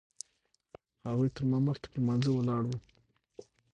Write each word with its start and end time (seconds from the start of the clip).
هغوی 1.07 1.29
تر 1.35 1.43
ما 1.49 1.57
مخکې 1.67 1.87
په 1.89 1.97
لمانځه 2.01 2.29
ولاړ 2.33 2.63
وي. 2.69 2.79